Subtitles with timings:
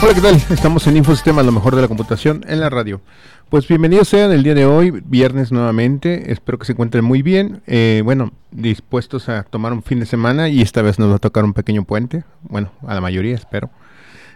[0.00, 0.36] Hola, ¿qué tal?
[0.36, 3.00] Estamos en Infosistemas, lo mejor de la computación en la radio.
[3.48, 6.30] Pues bienvenidos sean el día de hoy, viernes nuevamente.
[6.30, 7.62] Espero que se encuentren muy bien.
[7.66, 11.18] Eh, bueno, dispuestos a tomar un fin de semana y esta vez nos va a
[11.18, 12.22] tocar un pequeño puente.
[12.42, 13.70] Bueno, a la mayoría, espero.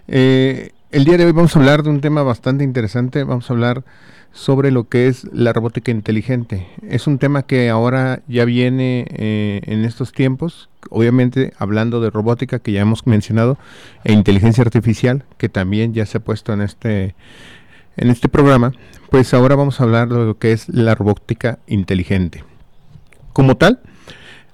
[0.08, 3.22] Eh, el día de hoy vamos a hablar de un tema bastante interesante.
[3.22, 3.84] Vamos a hablar
[4.32, 6.66] sobre lo que es la robótica inteligente.
[6.88, 12.58] Es un tema que ahora ya viene eh, en estos tiempos, obviamente hablando de robótica
[12.58, 13.58] que ya hemos mencionado,
[14.04, 17.14] e inteligencia artificial que también ya se ha puesto en este,
[17.96, 18.72] en este programa,
[19.10, 22.44] pues ahora vamos a hablar de lo que es la robótica inteligente.
[23.34, 23.80] Como tal,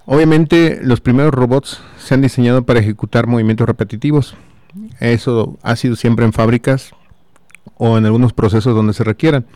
[0.07, 4.35] obviamente los primeros robots se han diseñado para ejecutar movimientos repetitivos.
[4.99, 6.93] Eso ha sido siempre en fábricas,
[7.79, 9.47] o en algunos procesos donde se requieran.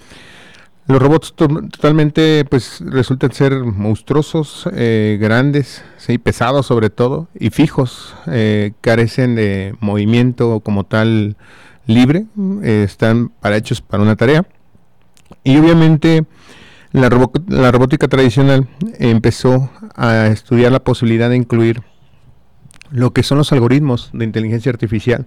[0.89, 6.19] Los robots totalmente pues resultan ser monstruosos, eh, grandes, ¿sí?
[6.19, 11.37] pesados sobre todo y fijos, eh, carecen de movimiento como tal
[11.87, 12.27] libre,
[12.62, 14.45] eh, están para hechos para una tarea.
[15.45, 16.25] Y obviamente
[16.91, 17.09] la,
[17.47, 18.67] la robótica tradicional
[18.98, 21.83] empezó a estudiar la posibilidad de incluir
[22.91, 25.27] lo que son los algoritmos de inteligencia artificial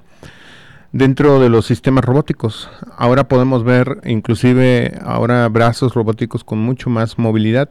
[0.96, 2.70] dentro de los sistemas robóticos.
[2.96, 7.70] Ahora podemos ver inclusive ahora brazos robóticos con mucho más movilidad,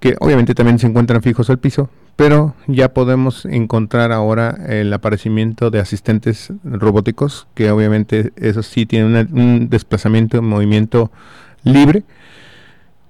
[0.00, 5.70] que obviamente también se encuentran fijos al piso, pero ya podemos encontrar ahora el aparecimiento
[5.70, 11.12] de asistentes robóticos, que obviamente eso sí tienen un desplazamiento, un movimiento
[11.62, 12.04] libre,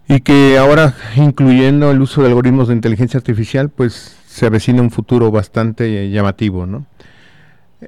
[0.08, 4.90] y que ahora, incluyendo el uso de algoritmos de inteligencia artificial, pues se avecina un
[4.90, 6.84] futuro bastante llamativo, ¿no?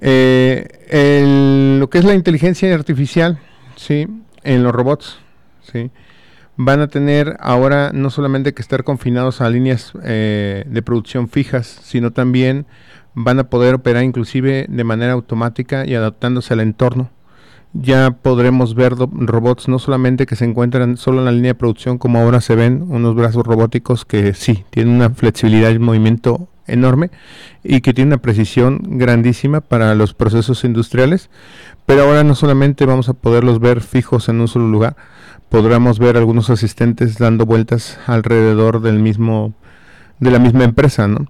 [0.01, 3.39] Eh, lo que es la inteligencia artificial,
[3.77, 4.07] ¿sí?
[4.43, 5.19] En los robots,
[5.73, 5.91] ¿sí?
[6.57, 11.81] Van a tener ahora no solamente que estar confinados a líneas eh, de producción fijas,
[11.83, 12.67] sino también
[13.15, 17.11] van a poder operar inclusive de manera automática y adaptándose al entorno.
[17.75, 21.99] Ya podremos ver robots no solamente que se encuentran solo en la línea de producción,
[21.99, 27.11] como ahora se ven unos brazos robóticos que sí, tienen una flexibilidad y movimiento enorme
[27.65, 31.31] y que tiene una precisión grandísima para los procesos industriales.
[31.87, 34.97] Pero ahora no solamente vamos a poderlos ver fijos en un solo lugar,
[35.49, 39.55] podremos ver algunos asistentes dando vueltas alrededor del mismo
[40.21, 41.27] de la misma empresa, ¿no?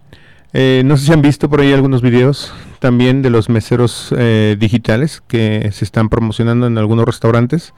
[0.54, 5.22] Eh, sé si han visto por ahí algunos videos también de los meseros eh, digitales
[5.26, 7.74] que se están promocionando en algunos restaurantes.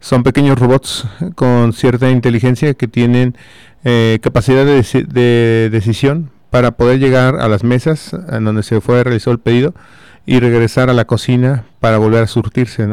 [0.00, 3.36] Son pequeños robots con cierta inteligencia que tienen
[3.84, 9.30] eh, capacidad de, decisión para poder llegar a las mesas en donde se fue realizó
[9.30, 9.74] el pedido
[10.26, 12.86] y regresar a la cocina para volver a surtirse.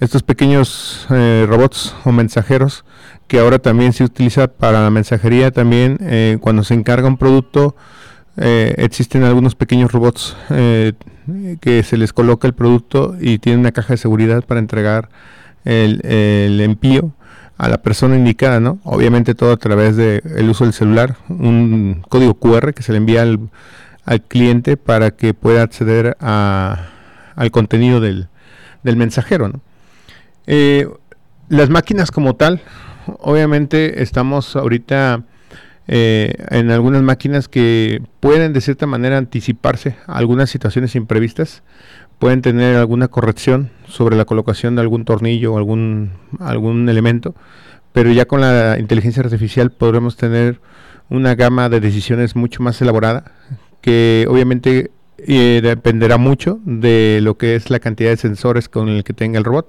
[0.00, 2.84] Estos pequeños eh, robots o mensajeros
[3.28, 7.76] que ahora también se utiliza para la mensajería también eh, cuando se encarga un producto
[8.36, 13.94] eh, existen algunos pequeños robots que se les coloca el producto y tienen una caja
[13.94, 15.08] de seguridad para entregar
[15.64, 17.15] el, el envío
[17.58, 18.78] a la persona indicada, ¿no?
[18.84, 22.98] Obviamente todo a través del el uso del celular, un código QR que se le
[22.98, 23.50] envía al,
[24.28, 26.90] cliente para que pueda acceder a,
[27.34, 28.28] al contenido del,
[28.84, 29.60] del mensajero, ¿no?
[30.46, 30.88] Eh,
[31.48, 32.60] las máquinas como tal,
[33.18, 35.24] obviamente estamos ahorita
[35.88, 41.62] eh, en algunas máquinas que pueden de cierta manera anticiparse a algunas situaciones imprevistas,
[42.18, 47.34] pueden tener alguna corrección sobre la colocación de algún tornillo o algún, algún elemento,
[47.92, 50.60] pero ya con la inteligencia artificial podremos tener
[51.08, 53.32] una gama de decisiones mucho más elaborada
[53.80, 59.02] que obviamente eh, dependerá mucho de lo que es la cantidad de sensores con el
[59.02, 59.68] que tenga el robot.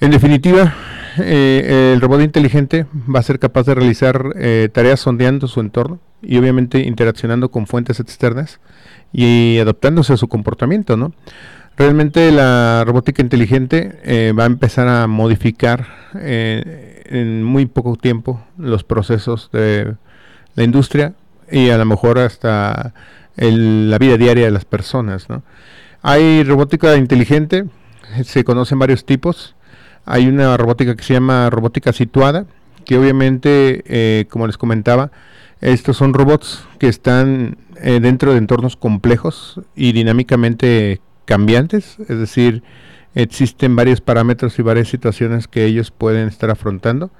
[0.00, 0.74] En definitiva,
[1.18, 5.98] eh, el robot inteligente va a ser capaz de realizar eh, tareas sondeando su entorno
[6.22, 8.60] y obviamente interaccionando con fuentes externas
[9.12, 11.12] y adaptándose a su comportamiento, ¿no?
[11.78, 15.86] Realmente la robótica inteligente eh, va a empezar a modificar
[16.16, 19.94] eh, en muy poco tiempo los procesos de
[20.56, 21.14] la industria
[21.48, 22.94] y a lo mejor hasta
[23.36, 25.28] la vida diaria de las personas.
[26.02, 27.66] Hay robótica inteligente,
[28.24, 29.54] se conocen varios tipos.
[30.04, 32.46] Hay una robótica que se llama robótica situada,
[32.86, 35.12] que obviamente, eh, como les comentaba,
[35.60, 42.62] estos son robots que están eh, dentro de entornos complejos y dinámicamente cambiantes, es decir,
[43.14, 47.10] existen varios parámetros y varias situaciones que ellos pueden estar afrontando.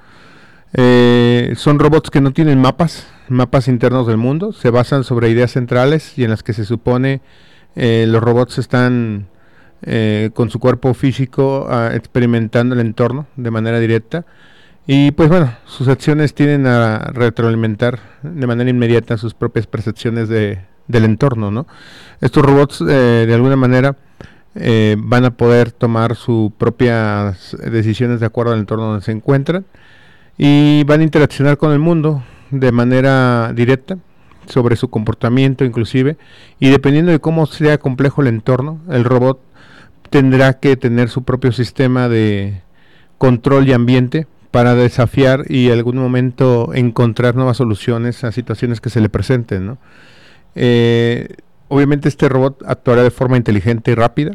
[0.73, 5.53] Eh, son robots que no tienen mapas, mapas internos del mundo, se basan sobre ideas
[5.53, 7.21] centrales y en las que se supone
[7.77, 9.27] eh, los robots están
[9.83, 14.25] eh, con su cuerpo físico ah, experimentando el entorno de manera directa.
[14.87, 20.61] Y pues bueno, sus acciones tienden a retroalimentar de manera inmediata sus propias percepciones de,
[20.89, 21.67] del entorno, ¿no?
[22.21, 23.97] Estos robots de alguna manera
[24.55, 29.65] van a poder tomar sus propias decisiones de acuerdo al entorno donde se encuentran
[30.37, 33.99] y van a interaccionar con el mundo de manera directa
[34.47, 36.17] sobre su comportamiento inclusive
[36.59, 39.41] y dependiendo de cómo sea complejo el entorno, el robot
[40.11, 42.63] tendrá que tener su propio sistema de
[43.19, 48.89] control y ambiente para desafiar y en algún momento encontrar nuevas soluciones a situaciones que
[48.91, 49.77] se le presenten.
[50.55, 51.29] Eh,
[51.69, 54.33] obviamente este robot actuará de forma inteligente y rápida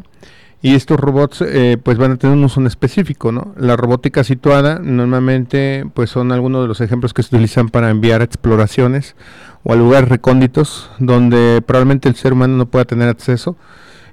[0.64, 3.54] y estos robots eh, pues van a tener un uso específico, ¿no?
[3.58, 8.22] La robótica situada normalmente pues son algunos de los ejemplos que se utilizan para enviar
[8.22, 9.14] exploraciones
[9.62, 13.58] o a lugares recónditos donde probablemente el ser humano no pueda tener acceso.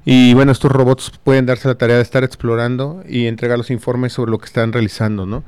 [0.03, 4.11] Y bueno, estos robots pueden darse la tarea de estar explorando y entregar los informes
[4.11, 5.45] sobre lo que están realizando, ¿no?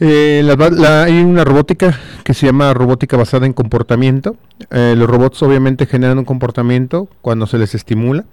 [0.00, 0.56] Eh,
[0.86, 4.36] hay una robótica que se llama robótica basada en comportamiento.
[4.70, 8.24] Eh, los robots obviamente generan un comportamiento cuando se les estimula.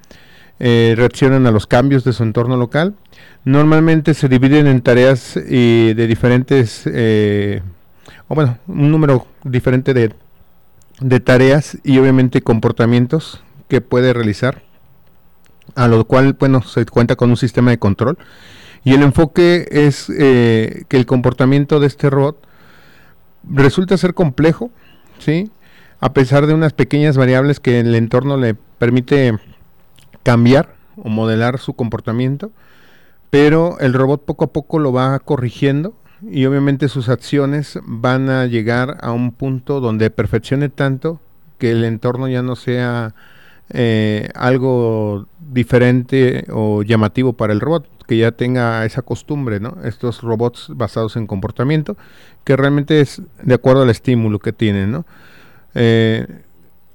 [0.60, 2.96] Eh, reaccionan a los cambios de su entorno local.
[3.44, 6.88] Normalmente se dividen en tareas eh, de diferentes,
[8.28, 10.14] o bueno, un número diferente de,
[11.00, 14.62] de tareas y obviamente comportamientos que puede realizar,
[15.76, 18.18] a lo cual, bueno, se cuenta con un sistema de control.
[18.86, 22.38] Y el enfoque es que el comportamiento de este robot
[23.50, 24.72] resulta ser complejo,
[25.20, 25.52] ¿sí?
[26.00, 29.38] A pesar de unas pequeñas variables que el entorno le permite
[30.24, 32.52] cambiar o modelar su comportamiento,
[33.30, 38.46] pero el robot poco a poco lo va corrigiendo y obviamente sus acciones van a
[38.46, 41.20] llegar a un punto donde perfeccione tanto
[41.58, 43.14] que el entorno ya no sea
[43.70, 49.60] eh, algo diferente o llamativo para el robot, que ya tenga esa costumbre.
[49.84, 51.98] Estos robots basados en comportamiento,
[52.44, 55.04] que realmente es de acuerdo al estímulo que tienen.
[55.74, 56.28] Eh,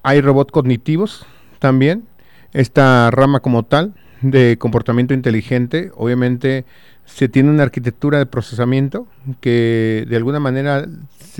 [0.02, 1.26] hay robots cognitivos
[1.58, 2.04] también,
[2.52, 6.64] esta rama como tal de comportamiento inteligente, obviamente
[7.04, 9.06] se tiene una arquitectura de procesamiento
[9.40, 10.86] que de alguna manera,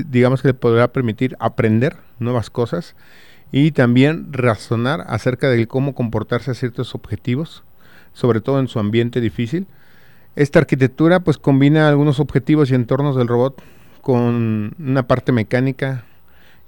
[0.08, 2.96] digamos que le podrá permitir aprender nuevas cosas
[3.52, 7.64] y también razonar acerca de cómo comportarse a ciertos objetivos,
[8.20, 9.66] sobre todo en su ambiente difícil.
[10.36, 13.62] Esta arquitectura pues combina algunos objetivos y entornos del robot
[14.00, 16.04] con una parte mecánica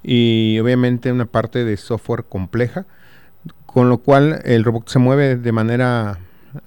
[0.02, 2.86] y obviamente una parte de software compleja
[3.66, 6.18] con lo cual el robot se mueve de manera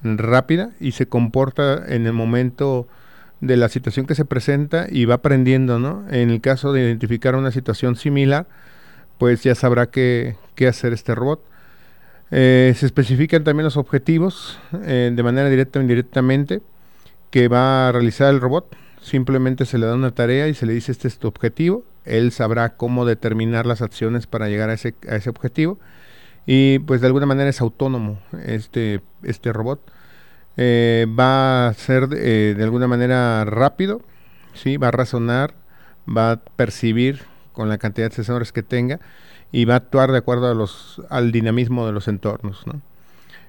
[0.03, 2.87] rápida y se comporta en el momento
[3.41, 6.05] de la situación que se presenta y va aprendiendo, ¿no?
[6.09, 8.47] En el caso de identificar una situación similar,
[9.19, 10.35] pues ya sabrá qué,
[10.67, 11.43] hacer este robot.
[12.31, 16.61] Eh, se especifican también los objetivos eh, de manera directa o indirectamente
[17.29, 18.75] que va a realizar el robot.
[19.01, 21.83] Simplemente se le da una tarea y se le dice este es tu objetivo.
[22.05, 25.79] Él sabrá cómo determinar las acciones para llegar a ese, a ese objetivo
[26.45, 29.91] y pues de alguna manera es autónomo este, este robot.
[30.57, 34.01] Eh, va a ser de alguna manera rápido,
[34.53, 34.77] ¿sí?
[34.77, 35.53] va a razonar,
[36.07, 38.99] va a percibir con la cantidad de sensores que tenga
[39.55, 42.65] y va a actuar de acuerdo a los, al dinamismo de los entornos.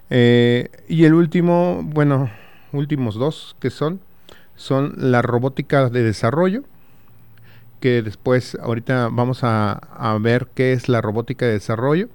[0.08, 2.30] Eh, y el último, bueno,
[2.72, 3.98] últimos dos que son,
[4.54, 6.62] son la robótica de desarrollo,
[7.80, 12.08] que después ahorita vamos a, a ver qué es la robótica de desarrollo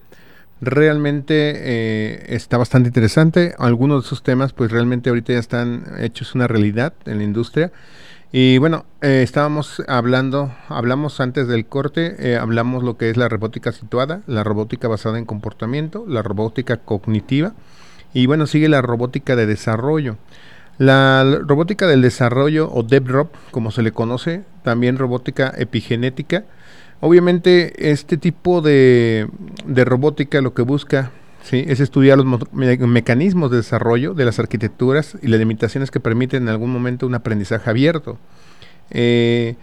[0.61, 3.55] realmente eh, está bastante interesante.
[3.57, 7.71] Algunos de esos temas, pues realmente ahorita ya están hechos una realidad en la industria.
[8.31, 13.27] Y bueno, eh, estábamos hablando, hablamos antes del corte, eh, hablamos lo que es la
[13.27, 17.53] robótica situada, la robótica basada en comportamiento, la robótica cognitiva
[18.13, 20.17] y bueno, sigue la robótica de desarrollo.
[20.77, 26.45] La robótica del desarrollo o DevRob, como se le conoce, también robótica epigenética,
[27.01, 29.27] Obviamente este tipo de,
[29.67, 31.11] robótica lo que busca
[31.43, 31.63] ¿sí?
[31.67, 36.49] es estudiar los mecanismos de desarrollo de las arquitecturas y las limitaciones que permiten en
[36.49, 38.17] algún momento un aprendizaje abierto.
[38.89, 39.55] Eh,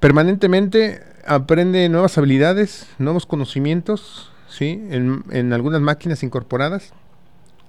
[0.00, 4.82] permanentemente aprende nuevas habilidades, nuevos conocimientos, ¿sí?
[4.90, 6.92] En, en, algunas máquinas incorporadas.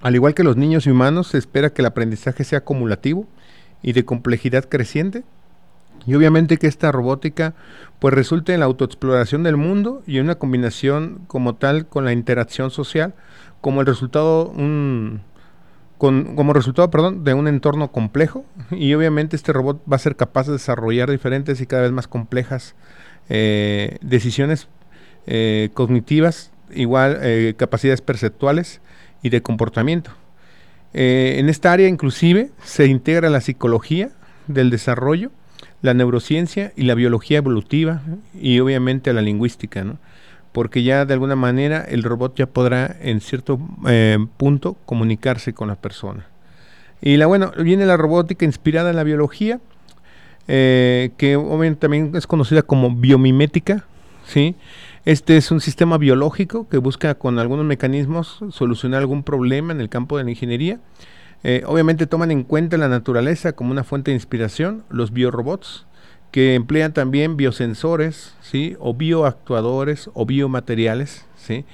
[0.00, 3.26] Al igual que los niños y humanos, se espera que el aprendizaje sea acumulativo
[3.82, 5.24] y de complejidad creciente.
[6.06, 7.54] Y obviamente que esta robótica
[7.98, 12.70] pues resulte en la autoexploración del mundo y una combinación como tal con la interacción
[12.70, 13.14] social,
[13.60, 15.20] como el resultado un,
[15.98, 20.16] con, como resultado perdón, de un entorno complejo y obviamente este robot va a ser
[20.16, 22.74] capaz de desarrollar diferentes y cada vez más complejas
[23.28, 24.66] eh, decisiones
[25.26, 28.80] eh, cognitivas, igual eh, capacidades perceptuales
[29.22, 30.10] y de comportamiento.
[30.94, 34.10] en esta área inclusive se integra la psicología
[34.48, 35.30] del desarrollo,
[35.82, 38.02] la neurociencia y la biología evolutiva
[38.38, 39.98] y obviamente la lingüística, ¿no?
[40.52, 45.68] porque ya de alguna manera el robot ya podrá en cierto eh, punto comunicarse con
[45.68, 46.26] la persona.
[47.00, 49.60] Y la bueno, viene la robótica inspirada en la biología,
[50.48, 53.84] eh, que obviamente también es conocida como biomimética,
[54.26, 54.56] ¿sí?
[55.06, 59.88] Este es un sistema biológico que busca con algunos mecanismos solucionar algún problema en el
[59.88, 60.78] campo de la ingeniería.
[61.42, 65.86] Eh, obviamente toman en cuenta la naturaleza como una fuente de inspiración, los biorobots,
[66.30, 68.76] que emplean también biosensores, ¿sí?
[68.78, 71.24] o bioactuadores o biomateriales.
[71.36, 71.64] ¿sí?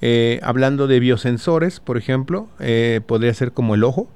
[0.00, 4.08] Eh, hablando de biosensores, por ejemplo, eh, podría ser como el ojo,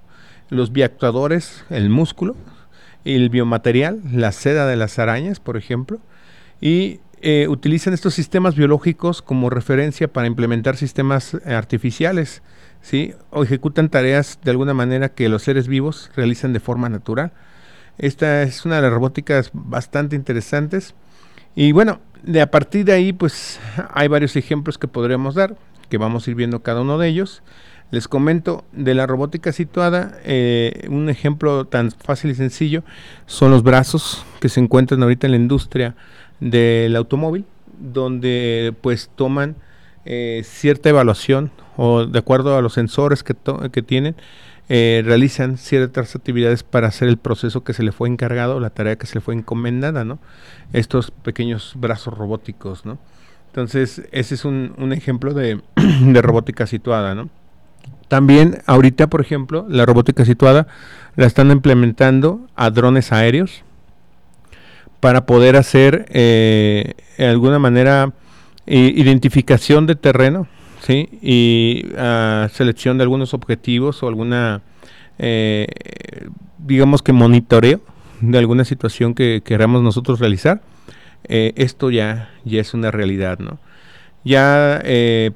[0.51, 2.35] los bioactuadores, el músculo,
[3.05, 6.01] el biomaterial, la seda de las arañas, por ejemplo,
[6.61, 12.43] y eh, utilizan estos sistemas biológicos como referencia para implementar sistemas artificiales,
[12.83, 13.14] ¿sí?
[13.31, 17.33] o ejecutan tareas de alguna manera que los seres vivos realizan de forma natural.
[17.97, 20.95] Esta es una de las robóticas bastante interesantes.
[21.54, 23.59] Y bueno, de a partir de ahí, pues
[23.95, 25.57] hay varios ejemplos que podríamos dar,
[25.88, 27.43] que vamos a ir viendo cada uno de ellos.
[27.90, 32.85] Les comento de la robótica situada, eh, un ejemplo tan fácil y sencillo
[33.25, 35.95] son los brazos que se encuentran ahorita en la industria
[36.41, 37.45] del automóvil,
[37.79, 39.57] donde pues toman
[40.05, 43.35] eh, cierta evaluación o de acuerdo a los sensores que,
[43.73, 44.17] que tienen,
[44.69, 48.97] eh, realizan ciertas actividades para hacer el proceso que se le fue encargado, la tarea
[48.97, 50.19] que se le fue encomendada, ¿no?
[50.73, 52.99] Estos pequeños brazos robóticos, ¿no?
[53.49, 55.61] Entonces, ese es un, ejemplo de,
[56.23, 57.29] robótica situada, ¿no?
[58.09, 60.67] También ahorita, por ejemplo, la robótica situada
[61.17, 63.64] la están implementando a drones aéreos
[65.05, 68.15] para poder hacer eh, de alguna manera
[68.65, 70.49] identificación de terreno
[70.81, 71.11] ¿sí?
[71.21, 74.63] Y uh, selección de algunos objetivos o alguna,
[75.19, 75.67] eh,
[76.57, 77.83] digamos que monitoreo
[78.23, 80.63] de alguna situación que queramos nosotros realizar,
[81.25, 83.59] eh, esto ya, ya es una realidad, ¿no?
[84.25, 84.83] Ya,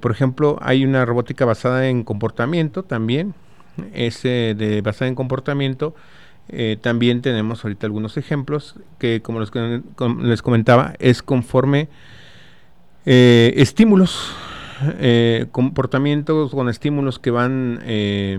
[0.01, 3.35] por ejemplo, hay una robótica basada en comportamiento también,
[3.93, 5.95] ese de basada en comportamiento,
[6.81, 11.89] también tenemos ahorita algunos ejemplos que, como les, comentaba, es conforme
[13.05, 14.35] estímulos
[15.01, 18.39] eh, comportamientos con estímulos que van eh,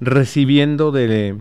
[0.00, 1.36] recibiendo de,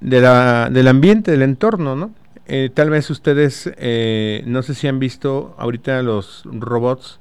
[0.00, 2.10] de la, del ambiente, del entorno, ¿no?
[2.46, 3.70] Eh, tal vez ustedes,
[4.46, 7.20] no sé si han visto ahorita los robots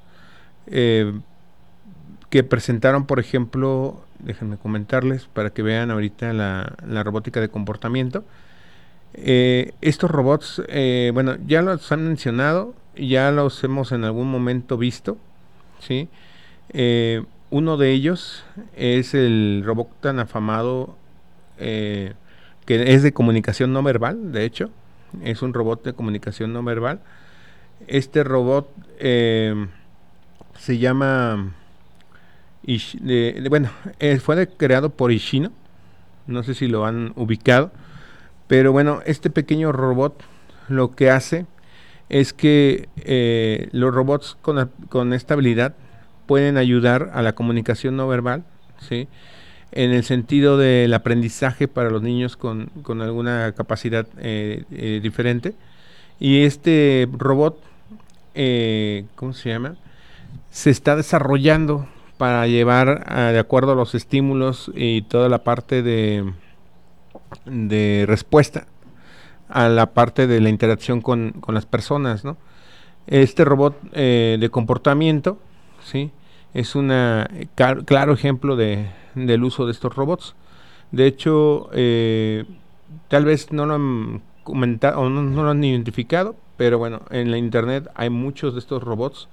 [0.65, 8.23] que presentaron, por ejemplo, déjenme comentarles para que vean ahorita la, la robótica de comportamiento.
[9.13, 10.61] estos robots,
[11.13, 15.17] bueno, ya los han mencionado, ya los hemos en algún momento visto.
[15.79, 16.09] ¿sí?
[16.69, 18.43] Eh, uno de ellos
[18.75, 20.95] es el robot tan afamado
[21.57, 22.13] eh,
[22.65, 24.71] que es de comunicación no verbal, de hecho,
[25.23, 26.99] es un robot de comunicación no verbal.
[27.87, 29.67] Este robot eh,
[30.57, 31.53] se llama,
[33.49, 33.69] bueno,
[34.21, 35.51] fue creado por Ishino,
[36.27, 37.71] no sé si lo han ubicado,
[38.47, 40.23] pero bueno, este pequeño robot
[40.69, 41.45] lo que hace
[42.09, 45.75] es que eh, los robots con, con, esta habilidad
[46.25, 48.43] pueden ayudar a la comunicación no verbal,
[48.79, 49.07] ¿sí?
[49.71, 52.69] en el sentido del aprendizaje para los niños con,
[53.01, 55.55] alguna capacidad eh, eh, diferente.
[56.19, 57.59] Y este robot,
[59.15, 59.75] ¿cómo se llama?
[60.51, 66.33] Se está desarrollando para llevar de acuerdo a los estímulos y toda la parte de,
[67.45, 68.67] de respuesta
[69.53, 72.37] a la parte de la interacción con, las personas, ¿no?
[73.05, 75.37] Este robot eh, de comportamiento,
[75.83, 76.11] ¿sí?
[76.55, 76.91] Es un
[77.85, 80.35] claro ejemplo de, del uso de estos robots.
[80.91, 82.45] De hecho, eh,
[83.09, 87.37] tal vez no lo han comentado o no, lo han identificado, pero bueno, en la
[87.37, 89.29] internet hay muchos de estos robots.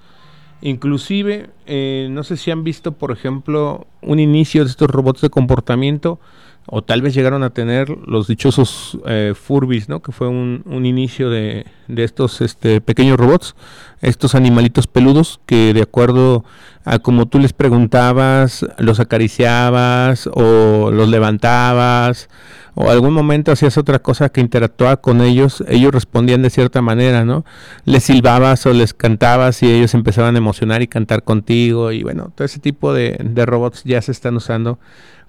[0.63, 5.31] Inclusive, eh, no sé si han visto, por ejemplo, un inicio de estos robots de
[5.31, 6.21] comportamiento
[6.67, 10.03] o tal vez llegaron a tener los dichosos eh, Furbis, ¿no?
[10.03, 13.57] Que fue un, inicio de, de, estos este, pequeños robots,
[14.01, 16.45] estos animalitos peludos que de acuerdo
[16.85, 22.29] a como tú les preguntabas, los acariciabas o los levantabas
[22.75, 27.25] o algún momento hacías otra cosa que interactuaba con ellos, ellos respondían de cierta manera,
[27.25, 27.45] ¿no?
[27.85, 32.33] Les silbabas o les cantabas y ellos empezaban a emocionar y cantar contigo y bueno,
[32.35, 34.79] todo ese tipo de, de robots ya se están usando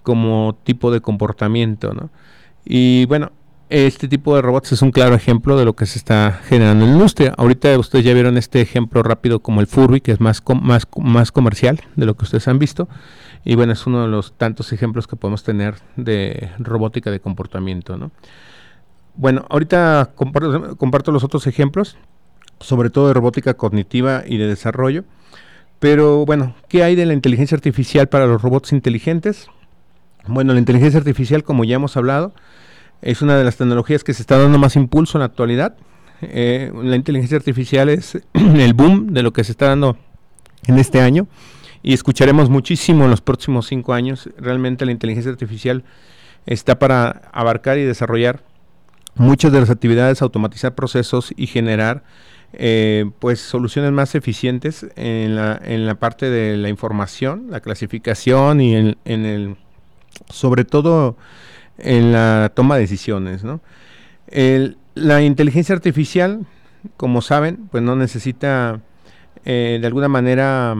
[0.03, 2.09] como tipo de comportamiento, ¿no?
[2.63, 3.31] Y bueno,
[3.71, 6.91] este tipo de robots es un claro ejemplo de lo que se está generando en
[6.91, 7.33] la industria.
[7.37, 11.31] Ahorita ustedes ya vieron este ejemplo rápido como el Furby, que es más, más, más
[11.31, 12.89] comercial de lo que ustedes han visto.
[13.45, 17.95] Y bueno, es uno de los tantos ejemplos que podemos tener de robótica de comportamiento.
[17.95, 18.11] ¿no?
[19.15, 21.95] Bueno, ahorita comparto, comparto los otros ejemplos,
[22.59, 25.05] sobre todo de robótica cognitiva y de desarrollo.
[25.79, 29.47] Pero bueno, ¿qué hay de la inteligencia artificial para los robots inteligentes?
[30.27, 32.33] Bueno, la inteligencia artificial, como ya hemos hablado,
[33.01, 35.75] es una de las tecnologías que se está dando más impulso en la actualidad.
[36.21, 39.97] Eh, la inteligencia artificial es el boom de lo que se está dando
[40.67, 41.27] en este año
[41.83, 44.29] y escucharemos muchísimo en los próximos cinco años.
[44.37, 45.83] Realmente la inteligencia artificial
[46.45, 48.43] está para abarcar y desarrollar
[49.15, 52.03] muchas de las actividades, automatizar procesos y generar
[52.53, 58.61] eh, pues soluciones más eficientes en la, en la parte de la información, la clasificación
[58.61, 59.55] y en, en el
[60.29, 61.17] sobre todo
[61.83, 63.43] en la toma de decisiones.
[64.95, 66.45] la inteligencia artificial,
[66.97, 68.81] como saben, pues no necesita
[69.45, 70.75] eh, de alguna manera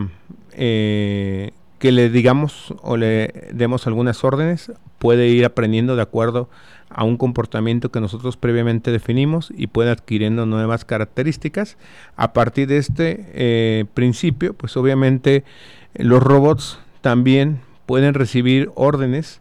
[0.52, 6.48] eh, que le digamos o le demos algunas órdenes, puede ir aprendiendo de acuerdo
[6.88, 11.76] a un comportamiento que nosotros previamente definimos y puede adquiriendo nuevas características.
[12.16, 15.42] A partir de este eh, principio, pues obviamente
[15.94, 19.40] los robots también pueden recibir órdenes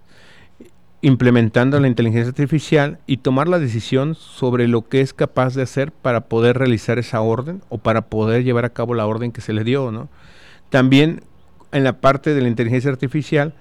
[1.01, 5.91] implementando la inteligencia artificial y tomar la decisión sobre lo que es capaz de hacer
[5.91, 9.53] para poder realizar esa orden o para poder llevar a cabo la orden que se
[9.53, 10.09] le dio, ¿no?
[10.69, 11.21] También
[11.71, 13.55] en la parte de la inteligencia artificial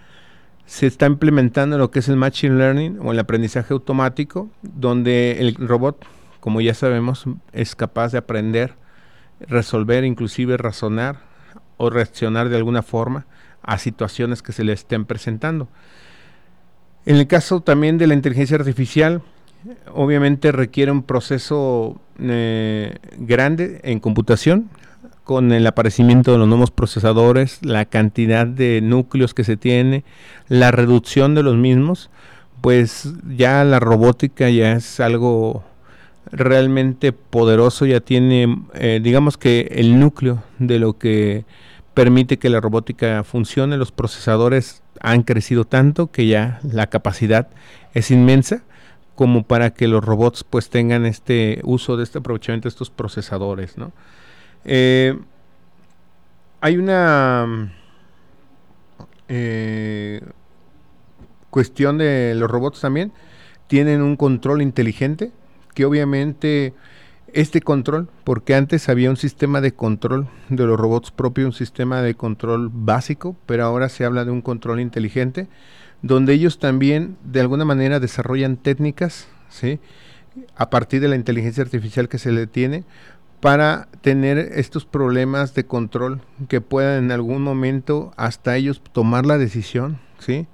[0.66, 5.54] se está implementando lo que es el machine learning o el aprendizaje automático, donde el
[5.54, 6.04] robot,
[6.40, 8.74] como ya sabemos, es capaz de aprender,
[9.40, 11.20] resolver, inclusive razonar
[11.78, 13.26] o reaccionar de alguna forma
[13.62, 15.68] a situaciones que se le estén presentando.
[17.06, 19.22] En el caso también de la inteligencia artificial,
[19.92, 24.68] obviamente requiere un proceso eh, grande en computación,
[25.24, 30.02] con el aparecimiento de los nuevos procesadores, la cantidad de núcleos que se tiene,
[30.48, 32.10] la reducción de los mismos,
[32.60, 35.62] pues ya la robótica ya es algo
[36.32, 41.44] realmente poderoso, ya tiene, eh, digamos que el núcleo de lo que
[41.94, 47.48] permite que la robótica funcione, los procesadores han crecido tanto que ya la capacidad
[47.94, 48.62] es inmensa
[49.14, 53.76] como para que los robots pues tengan este uso de este aprovechamiento de estos procesadores,
[53.76, 53.92] ¿no?
[54.64, 55.18] Eh,
[56.60, 57.70] hay una
[59.28, 60.20] eh,
[61.50, 63.12] cuestión de los robots también,
[63.66, 65.32] tienen un control inteligente
[65.74, 66.74] que obviamente
[67.34, 72.02] este control, porque antes había un sistema de control de los robots propio, un sistema
[72.02, 75.48] de control básico, pero ahora se habla de un control inteligente,
[76.02, 79.80] donde ellos también de alguna manera desarrollan técnicas, ¿sí?
[80.56, 82.84] a partir de la inteligencia artificial que se le tiene,
[83.40, 89.38] para tener estos problemas de control que puedan en algún momento hasta ellos tomar la
[89.38, 90.46] decisión, ¿sí?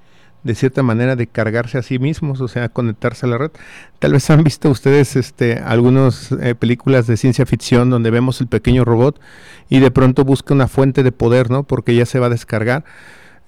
[0.46, 3.50] De cierta manera de cargarse a sí mismos, o sea, conectarse a la red.
[3.98, 8.46] Tal vez han visto ustedes este, algunas eh, películas de ciencia ficción donde vemos el
[8.46, 9.20] pequeño robot
[9.68, 11.64] y de pronto busca una fuente de poder, ¿no?
[11.64, 12.84] Porque ya se va a descargar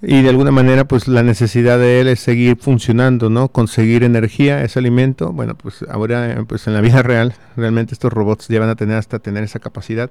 [0.01, 3.49] y de alguna manera pues la necesidad de él es seguir funcionando, ¿no?
[3.49, 5.33] Conseguir energía, ese alimento.
[5.33, 8.97] Bueno, pues ahora pues en la vida real realmente estos robots ya van a tener
[8.97, 10.09] hasta tener esa capacidad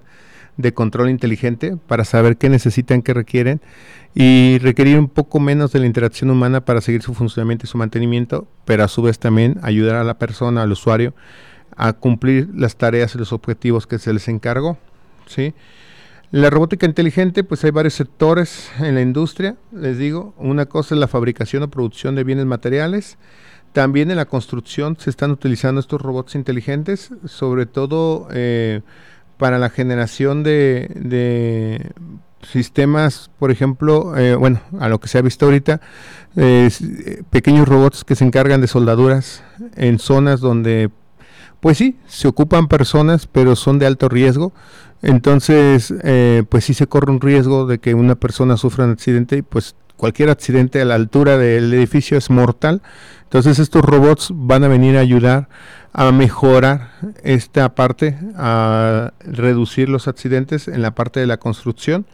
[0.58, 3.62] de control inteligente para saber qué necesitan, qué requieren
[4.14, 7.78] y requerir un poco menos de la interacción humana para seguir su funcionamiento y su
[7.78, 11.14] mantenimiento, pero a su vez también ayudar a la persona, al usuario,
[11.76, 14.76] a cumplir las tareas y los objetivos que se les encargó.
[15.26, 15.54] ¿sí?
[16.32, 21.00] La robótica inteligente, pues hay varios sectores en la industria, les digo, una cosa es
[21.00, 23.16] la fabricación o producción de bienes materiales,
[23.72, 28.80] también en la construcción se están utilizando estos robots inteligentes, sobre todo eh,
[29.38, 31.90] para la generación de
[32.42, 35.80] sistemas, por ejemplo, eh, bueno, a lo que se ha visto ahorita,
[36.36, 36.70] eh,
[37.30, 39.42] pequeños robots que se encargan de soldaduras
[39.76, 40.90] en zonas donde,
[41.60, 44.52] pues sí, se ocupan personas, pero son de alto riesgo.
[45.02, 49.36] Entonces, eh, pues sí se corre un riesgo de que una persona sufra un accidente
[49.36, 52.80] y pues cualquier accidente a la altura del edificio es mortal.
[53.24, 55.48] Entonces estos robots van a venir a ayudar
[55.92, 62.06] a mejorar esta parte, a reducir los accidentes en la parte de la construcción.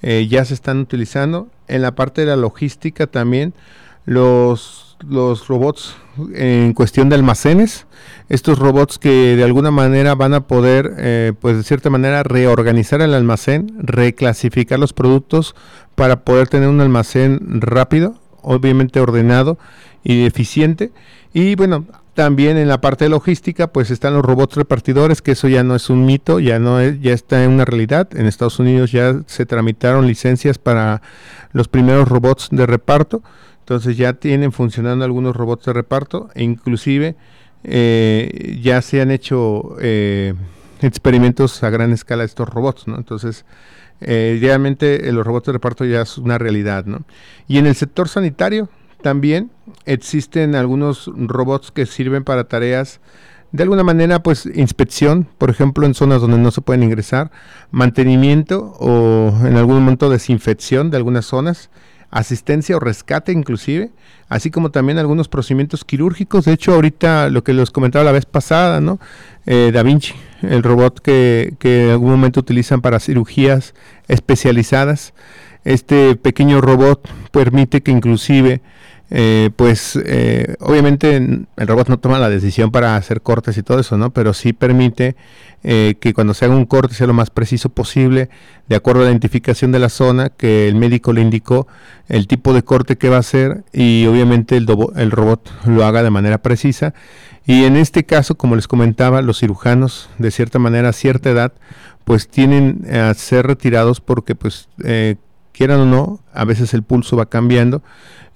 [0.00, 1.48] Eh, ya se están utilizando.
[1.66, 3.52] En la parte de la logística también
[4.06, 5.96] los, los robots
[6.34, 7.86] en cuestión de almacenes.
[8.28, 13.00] Estos robots que de alguna manera van a poder, eh, pues de cierta manera, reorganizar
[13.00, 15.54] el almacén, reclasificar los productos
[15.94, 19.58] para poder tener un almacén rápido obviamente ordenado
[20.04, 20.92] y eficiente.
[21.32, 25.48] Y bueno, también en la parte de logística, pues están los robots repartidores, que eso
[25.48, 28.08] ya no es un mito, ya no es, ya está en una realidad.
[28.14, 31.02] En Estados Unidos ya se tramitaron licencias para
[31.52, 33.22] los primeros robots de reparto.
[33.64, 37.16] Entonces ya tienen funcionando algunos robots de reparto e inclusive
[37.62, 40.34] eh, ya se han hecho eh,
[40.82, 42.96] experimentos a gran escala de estos robots, ¿no?
[42.98, 43.46] Entonces,
[44.02, 47.04] eh, realmente los robots de reparto ya es una realidad, ¿no?
[47.48, 48.68] Y en el sector sanitario
[49.00, 49.50] también
[49.86, 53.00] existen algunos robots que sirven para tareas
[53.50, 57.30] de alguna manera, pues inspección, por ejemplo, en zonas donde no se pueden ingresar,
[57.70, 61.70] mantenimiento o en algún momento desinfección de algunas zonas
[62.14, 63.90] asistencia o rescate inclusive,
[64.28, 66.44] así como también algunos procedimientos quirúrgicos.
[66.44, 69.00] De hecho, ahorita lo que les comentaba la vez pasada, ¿no?
[69.46, 73.74] Eh, da Vinci, el robot que, que en algún momento utilizan para cirugías
[74.06, 75.12] especializadas.
[75.64, 78.60] Este pequeño robot permite que inclusive
[79.16, 83.78] eh, pues eh, obviamente el robot no toma la decisión para hacer cortes y todo
[83.78, 84.10] eso, ¿no?
[84.10, 85.14] Pero sí permite
[85.62, 88.28] eh, que cuando se haga un corte sea lo más preciso posible,
[88.68, 91.68] de acuerdo a la identificación de la zona, que el médico le indicó
[92.08, 96.02] el tipo de corte que va a hacer y obviamente el, el robot lo haga
[96.02, 96.92] de manera precisa.
[97.46, 101.52] Y en este caso, como les comentaba, los cirujanos de cierta manera a cierta edad
[102.02, 104.68] pues tienen a ser retirados porque pues
[105.54, 107.82] quieran o no, a veces el pulso va cambiando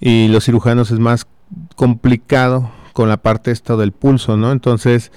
[0.00, 1.26] y los cirujanos es más
[1.74, 4.52] complicado con la parte esta del pulso, ¿no?
[4.52, 5.12] Entonces,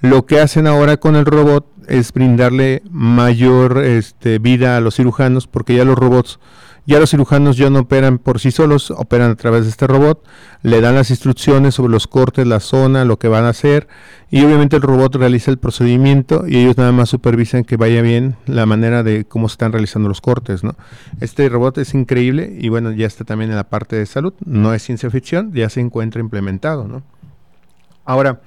[0.00, 5.46] lo que hacen ahora con el robot es brindarle mayor este, vida a los cirujanos
[5.46, 6.38] porque ya los robots
[6.90, 10.26] ya los cirujanos ya no operan por sí solos, operan a través de este robot,
[10.62, 13.86] le dan las instrucciones sobre los cortes, la zona, lo que van a hacer
[14.28, 18.34] y obviamente el robot realiza el procedimiento y ellos nada más supervisan que vaya bien
[18.46, 20.74] la manera de cómo se están realizando los cortes, ¿no?
[21.20, 24.74] Este robot es increíble y bueno, ya está también en la parte de salud, no
[24.74, 27.04] es ciencia ficción, ya se encuentra implementado, ¿no?
[28.04, 28.40] Ahora,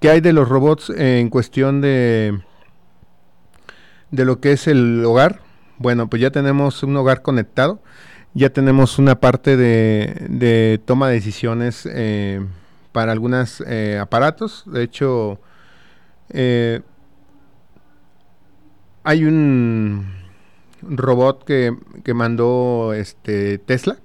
[0.00, 2.40] ¿qué hay de los robots en cuestión de
[4.10, 5.43] de lo que es el hogar?
[5.84, 7.78] Bueno, pues ya tenemos un hogar conectado,
[8.32, 12.40] ya tenemos una parte de, toma de decisiones eh,
[12.90, 14.62] para algunos eh, aparatos.
[14.64, 15.38] De hecho,
[16.30, 16.80] eh,
[19.02, 20.06] hay un
[20.80, 23.98] robot que, que mandó este Tesla.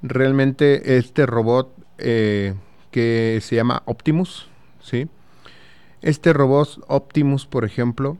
[0.00, 4.48] Realmente este robot que se llama Optimus,
[4.80, 5.10] ¿sí?
[6.00, 8.16] Este robot Optimus, por ejemplo,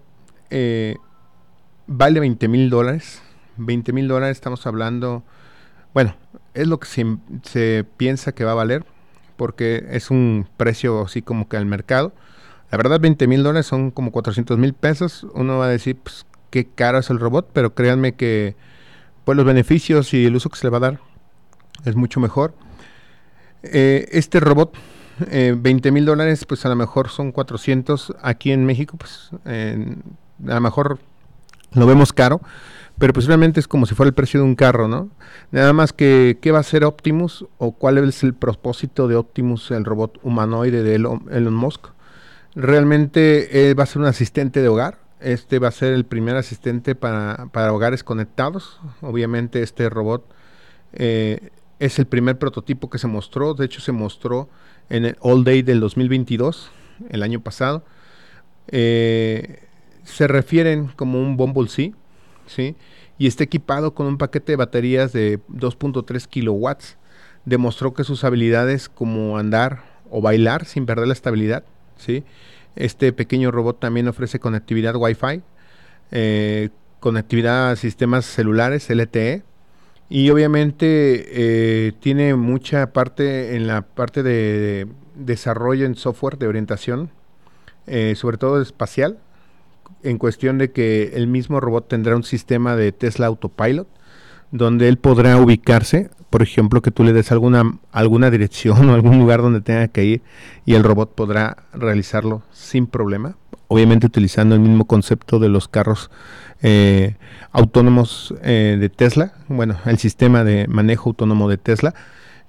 [1.88, 3.20] vale 20 mil dólares.
[3.56, 5.24] 20 mil dólares estamos hablando,
[5.92, 6.14] bueno,
[6.54, 8.84] es lo que se, piensa que va a valer,
[9.36, 12.12] porque es un precio así como que al mercado.
[12.70, 15.26] La verdad, 20 mil dólares son como 400 mil pesos.
[15.34, 18.54] Uno va a decir, pues, qué caro es el robot, pero créanme que
[19.24, 21.00] pues los beneficios y el uso que se le va a dar
[21.84, 22.54] es mucho mejor.
[23.62, 24.74] Eh, este robot,
[25.18, 30.54] 20 eh, mil dólares, pues a lo mejor son 400 aquí en México, pues a
[30.54, 30.98] lo mejor
[31.72, 32.40] lo vemos caro,
[32.98, 35.08] pero pues realmente es como si fuera el precio de un carro, ¿no?
[35.52, 39.70] Nada más que, ¿qué va a ser Optimus o cuál es el propósito de Optimus,
[39.70, 41.88] el robot humanoide de Elon, Musk?
[42.54, 44.98] Realmente eh, va a ser un asistente de hogar.
[45.20, 48.80] Este va a ser el primer asistente para, hogares conectados.
[49.00, 50.24] Obviamente este robot
[50.92, 53.54] eh, es el primer prototipo que se mostró.
[53.54, 54.48] De hecho se mostró
[54.90, 56.70] en el All Day del 2022,
[57.10, 57.84] el año pasado.
[58.68, 59.67] Eh,
[60.08, 61.94] se refieren como un Bumblebee,
[62.46, 62.76] ¿sí?
[63.18, 66.96] Y está equipado con un paquete de baterías de 2.3 kilowatts.
[67.44, 71.64] Demostró que sus habilidades como andar o bailar sin perder la estabilidad,
[71.96, 72.24] ¿sí?
[72.76, 75.42] Este pequeño robot también ofrece conectividad Wi-Fi,
[76.10, 76.68] eh,
[77.00, 79.42] conectividad a sistemas celulares LTE
[80.08, 84.86] y obviamente eh, tiene mucha parte en la parte de,
[85.18, 87.10] desarrollo en software de orientación,
[87.86, 89.18] eh, sobre todo espacial,
[90.02, 93.88] en cuestión de que el mismo robot tendrá un sistema de Tesla Autopilot,
[94.50, 99.18] donde él podrá ubicarse, por ejemplo, que tú le des alguna, alguna dirección o algún
[99.18, 100.22] lugar donde tenga que ir
[100.64, 103.36] y el robot podrá realizarlo sin problema,
[103.68, 106.10] obviamente utilizando el mismo concepto de los carros
[106.62, 107.16] eh,
[107.52, 111.94] autónomos eh, de Tesla, bueno, el sistema de manejo autónomo de Tesla.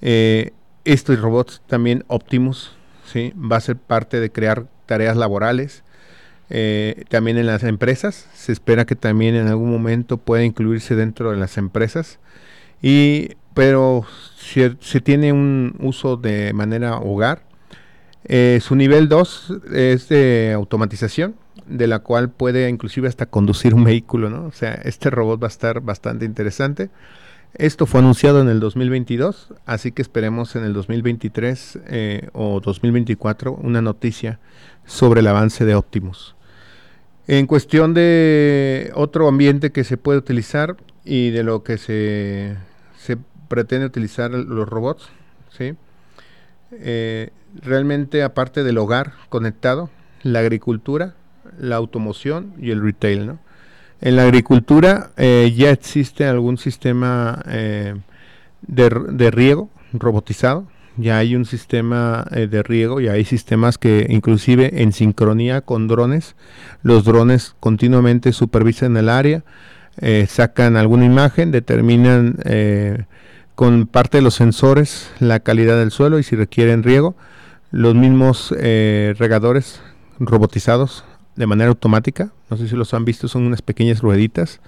[0.02, 0.52] Eh,
[0.86, 2.71] estos robots también Optimus,
[3.06, 3.34] ¿sí?
[3.36, 5.84] va a ser parte de crear tareas laborales,
[6.50, 8.28] eh, también en las empresas.
[8.34, 12.20] Se espera que también en algún momento pueda incluirse dentro de las empresas.
[12.82, 14.06] Y, pero
[14.38, 17.44] si se tiene un uso de manera hogar.
[18.26, 21.36] Eh, su nivel 2 es de automatización,
[21.66, 24.46] de la cual puede inclusive hasta conducir un vehículo, ¿no?
[24.46, 26.90] O sea, este robot va a estar bastante interesante.
[27.56, 33.54] Esto fue anunciado en el 2022, así que esperemos en el 2023 eh, o 2024
[33.54, 34.40] una noticia
[34.86, 36.36] sobre el avance de Optimus.
[37.32, 42.58] En cuestión de otro ambiente que se puede utilizar y de lo que se,
[43.48, 45.10] pretende utilizar los robots,
[45.56, 45.76] ¿sí?
[46.72, 47.30] Eh,
[47.62, 49.92] realmente aparte del hogar conectado,
[50.24, 51.13] la agricultura,
[51.60, 53.39] la automoción y el retail, ¿no?
[54.02, 57.94] En la agricultura eh, ya existe algún sistema eh,
[58.63, 60.65] de, riego robotizado,
[61.00, 65.88] ya hay un sistema eh, de riego, y hay sistemas que inclusive en sincronía con
[65.88, 66.36] drones,
[66.84, 69.44] los drones continuamente supervisan el área,
[70.28, 72.38] sacan alguna imagen, determinan
[73.56, 77.18] con parte de los sensores la calidad del suelo y si requieren riego,
[77.72, 79.82] los mismos regadores
[80.20, 81.04] robotizados
[81.36, 82.32] de manera automática.
[82.50, 84.60] No sé si los han visto, son unas pequeñas rueditas.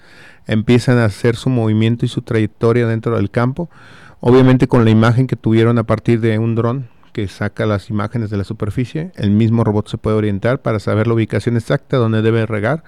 [0.46, 3.68] Empiezan a hacer su movimiento y su trayectoria dentro del campo.
[4.24, 8.30] Obviamente con la imagen que tuvieron a partir de un dron que saca las imágenes
[8.30, 12.22] de la superficie, el mismo robot se puede orientar para saber la ubicación exacta donde
[12.22, 12.84] debe regar.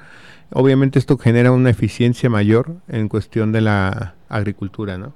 [0.53, 5.13] Obviamente esto genera una eficiencia mayor en cuestión de la agricultura, ¿no?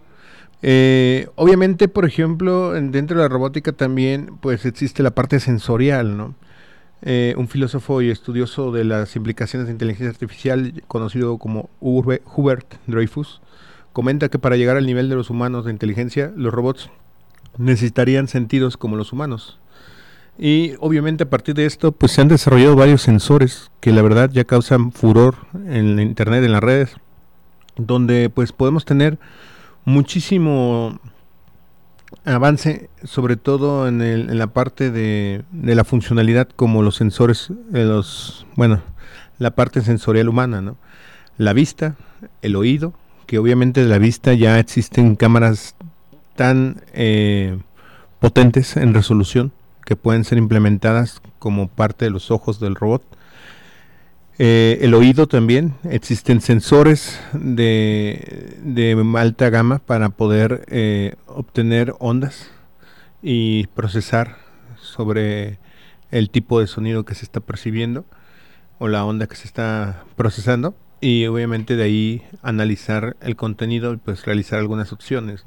[0.60, 6.34] Eh, obviamente, por ejemplo, dentro de la robótica también, pues existe la parte sensorial, ¿no?
[7.02, 13.40] Eh, un filósofo y estudioso de las implicaciones de inteligencia artificial, conocido como Hubert Dreyfus,
[13.92, 16.90] comenta que para llegar al nivel de los humanos de inteligencia, los robots
[17.56, 19.58] necesitarían sentidos como los humanos.
[20.38, 24.30] Y obviamente a partir de esto, pues se han desarrollado varios sensores que la verdad
[24.32, 25.34] ya causan furor
[25.66, 26.96] en internet, en las redes,
[27.76, 29.18] donde pues podemos tener
[29.84, 31.00] muchísimo
[32.24, 38.46] avance sobre todo en la parte de, de, la funcionalidad como los sensores, eh, los,
[38.54, 38.80] bueno,
[39.38, 40.76] la parte sensorial humana, ¿no?
[41.36, 41.96] La vista,
[42.42, 42.94] el oído,
[43.28, 45.76] que obviamente de la vista ya existen cámaras
[46.34, 47.58] tan eh,
[48.20, 49.52] potentes en resolución
[49.84, 53.02] que pueden ser implementadas como parte de los ojos del robot.
[54.38, 62.50] Eh, el oído también, existen sensores de, alta gama para poder eh, obtener ondas
[63.22, 64.38] y procesar
[64.80, 65.58] sobre
[66.10, 68.06] el tipo de sonido que se está percibiendo
[68.78, 73.96] o la onda que se está procesando y obviamente de ahí analizar el contenido y
[73.98, 75.44] pues realizar algunas opciones.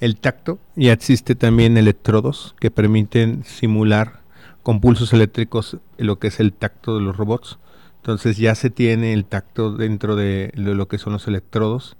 [0.00, 4.20] El tacto, ya existe también electrodos que permiten simular
[4.62, 7.58] con pulsos eléctricos lo que es el tacto de los robots
[8.06, 11.96] entonces ya se tiene el tacto dentro de lo que son los electrodos.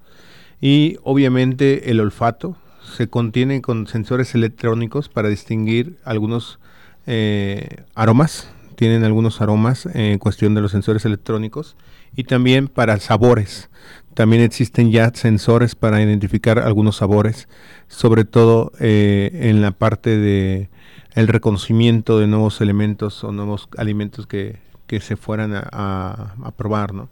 [0.61, 2.57] Y obviamente el olfato
[2.97, 6.61] se contiene con sensores electrónicos para distinguir algunos
[7.09, 8.49] eh, aromas.
[8.77, 11.75] Tienen algunos aromas en cuestión de los sensores electrónicos.
[12.17, 13.71] Y también para sabores.
[14.15, 17.49] También existen ya sensores para identificar algunos sabores,
[17.87, 20.71] sobre todo eh, en la parte de
[21.15, 27.09] el reconocimiento de nuevos elementos o nuevos alimentos que, que se fueran a, probar, ¿no?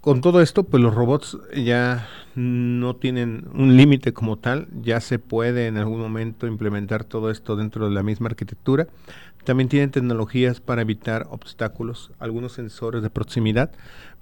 [0.00, 5.20] Con todo esto, pues los robots ya no tienen un límite como tal, ya se
[5.20, 8.88] puede en algún momento implementar todo esto dentro de la misma arquitectura.
[9.44, 13.72] También tienen tecnologías para evitar obstáculos, algunos sensores de proximidad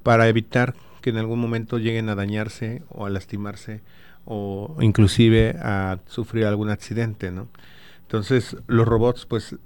[0.02, 3.82] para evitar que en algún momento lleguen a dañarse o a lastimarse
[4.24, 7.48] o inclusive a sufrir algún accidente, ¿no?
[8.02, 9.56] Entonces, los robots pues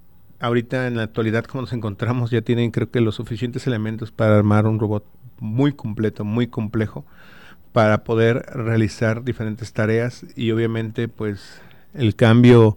[0.40, 4.36] ahorita en la actualidad como nos encontramos ya tienen creo que los suficientes elementos para
[4.36, 5.04] armar un robot
[5.38, 7.04] muy completo, muy complejo
[7.72, 11.60] para poder realizar diferentes tareas y obviamente pues
[11.94, 12.76] el cambio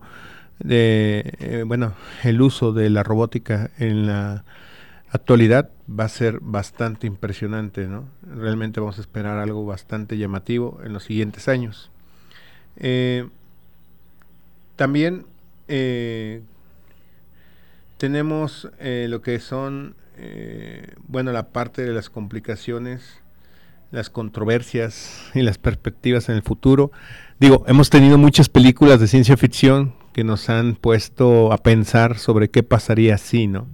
[0.59, 1.93] de eh, bueno
[2.23, 4.43] el uso de la robótica en la
[5.09, 10.93] actualidad va a ser bastante impresionante no realmente vamos a esperar algo bastante llamativo en
[10.93, 11.91] los siguientes años
[12.77, 13.27] eh,
[14.75, 15.25] también
[15.67, 16.41] eh,
[17.97, 23.21] tenemos eh, lo que son, eh, bueno, la parte de las complicaciones,
[23.91, 26.91] las controversias y las perspectivas en el futuro.
[27.39, 32.49] Digo, hemos tenido muchas películas de ciencia ficción que nos han puesto a pensar sobre
[32.49, 33.67] qué pasaría así, ¿no?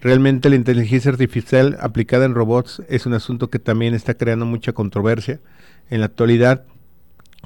[0.00, 4.72] Realmente la inteligencia artificial aplicada en robots es un asunto que también está creando mucha
[4.72, 5.38] controversia.
[5.88, 6.64] En la actualidad,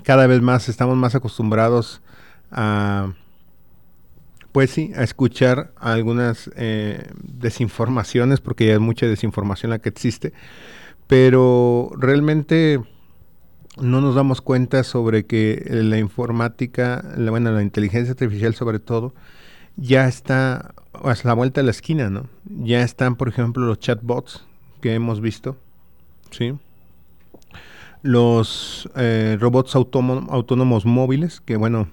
[0.03, 2.01] cada vez más estamos más acostumbrados
[2.51, 3.13] a
[4.51, 10.33] pues sí, a escuchar algunas eh, desinformaciones, porque ya hay mucha desinformación la que existe,
[11.07, 12.81] pero realmente
[13.81, 19.15] no nos damos cuenta sobre que la informática, la, bueno, la inteligencia artificial sobre todo,
[19.77, 22.27] ya está a la vuelta de la esquina, ¿no?
[22.45, 24.45] Ya están, por ejemplo, los chatbots
[24.81, 25.57] que hemos visto,
[26.31, 26.55] ¿sí?
[28.03, 31.89] los eh, robots autónomos móviles, que bueno,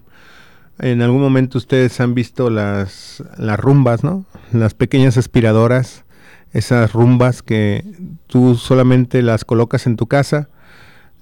[0.80, 4.26] en algún momento ustedes han visto las, las rumbas, ¿no?
[4.52, 6.06] Las pequeñas aspiradoras,
[6.52, 7.86] esas rumbas que
[8.28, 10.50] tú solamente las colocas en tu casa,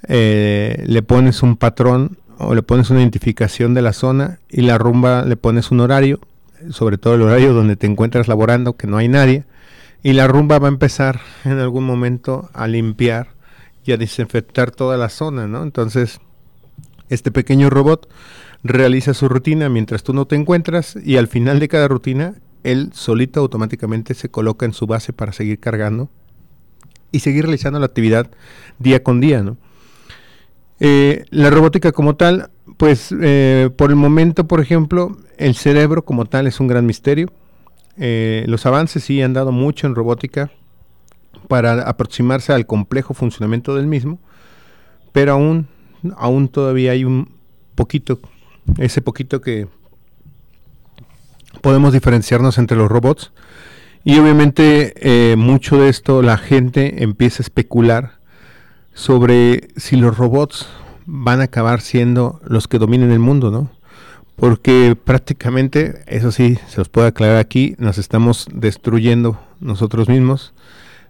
[0.04, 4.78] eh, le pones un patrón o le pones una identificación de la zona y la
[4.78, 6.20] rumba le pones un horario,
[6.70, 9.46] sobre todo el horario donde te encuentras laborando, que no hay nadie,
[10.04, 13.30] y la rumba va a empezar en algún momento a limpiar
[13.84, 15.64] y a desinfectar toda la zona, ¿no?
[15.64, 16.20] Entonces,
[17.10, 18.08] este pequeño robot
[18.64, 22.92] realiza su rutina mientras tú no te encuentras y al final de cada rutina, él
[22.94, 26.10] solito automáticamente se coloca en su base para seguir cargando
[27.12, 28.30] y seguir realizando la actividad
[28.78, 29.58] día con día, ¿no?
[30.80, 36.26] Eh, la robótica como tal, pues eh, por el momento, por ejemplo, el cerebro como
[36.26, 37.32] tal es un gran misterio.
[37.98, 40.52] Eh, los avances sí han dado mucho en robótica,
[41.48, 44.20] para aproximarse al complejo funcionamiento del mismo,
[45.12, 45.68] pero aún,
[46.18, 47.36] aún todavía hay un
[47.76, 48.20] poquito,
[48.78, 49.68] ese poquito que
[51.62, 53.32] podemos diferenciarnos entre los robots.
[54.04, 58.17] Y obviamente eh, mucho de esto la gente empieza a especular
[58.98, 60.68] sobre si los robots
[61.06, 63.70] van a acabar siendo los que dominen el mundo, ¿no?
[64.36, 70.54] Porque prácticamente, eso sí, se los puedo aclarar aquí, nos estamos destruyendo nosotros mismos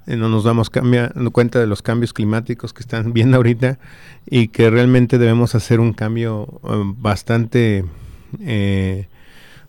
[0.06, 3.78] eh, no nos damos cuenta de los cambios climáticos que están viendo ahorita
[4.26, 7.86] y que realmente debemos hacer un cambio eh, bastante
[8.42, 9.08] eh,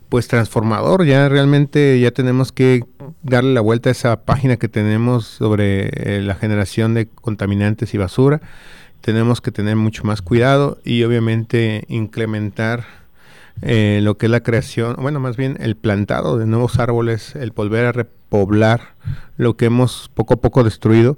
[0.09, 2.83] pues transformador ya realmente ya tenemos que
[3.21, 8.41] darle la vuelta a esa página que tenemos sobre la generación de contaminantes y basura
[9.01, 12.85] tenemos que tener mucho más cuidado y obviamente incrementar
[13.61, 17.51] eh, lo que es la creación, bueno, más bien el plantado de nuevos árboles, el
[17.51, 18.95] volver a repoblar
[19.37, 21.17] lo que hemos poco a poco destruido.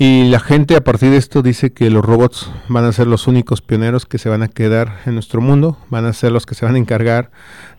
[0.00, 3.26] Y la gente a partir de esto dice que los robots van a ser los
[3.26, 6.54] únicos pioneros que se van a quedar en nuestro mundo, van a ser los que
[6.54, 7.32] se van a encargar